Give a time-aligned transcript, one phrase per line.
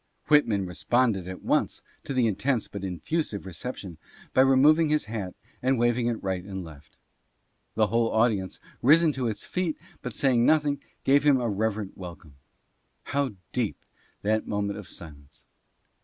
[0.29, 3.99] Whitman responded at once to the intense but ineffusive reception
[4.33, 6.97] by removing his hat and waving it right and left.
[7.75, 11.99] The whole audience, risen to its feet, but saying noth ing, gave him a reverent
[11.99, 12.37] welcome.
[13.03, 13.77] How deep
[14.23, 15.45] that moment of silence